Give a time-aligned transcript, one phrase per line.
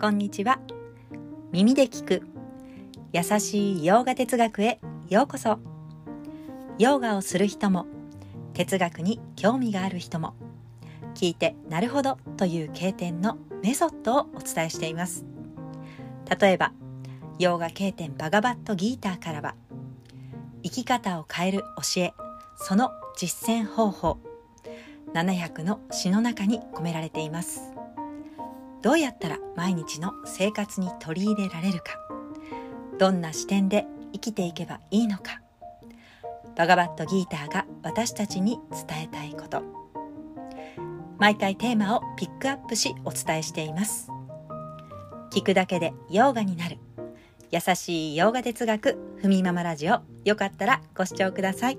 [0.00, 0.60] こんにちは。
[1.50, 2.22] 耳で聞く。
[3.12, 4.78] 優しい洋画哲学へ
[5.08, 5.58] ようこそ。
[6.78, 7.84] ヨガをする人も
[8.54, 10.36] 哲学に興味がある人も
[11.16, 15.24] 聞いてなるほどという経典のメソッドをお伝えしています。
[16.40, 16.72] 例えば
[17.40, 19.56] ヨガ経典バガバットギーターからは
[20.62, 22.14] 生き方を変える教え
[22.56, 24.18] その実践方法
[25.12, 27.72] 700の詩の中に込められています。
[28.82, 31.98] どうやったら毎日の生活に取り入れられるか。
[32.98, 35.40] どんな視点で生きていけばいいのか。
[36.56, 39.62] バガバットギーターが私たちに伝えたいこと。
[41.18, 44.10] 毎回テーマをピックアップしお伝えしています。
[45.32, 46.78] 聞くだけでヨーガになる。
[47.50, 50.00] 優しい洋画哲学ふみママラジオ。
[50.24, 51.78] よかったらご視聴ください。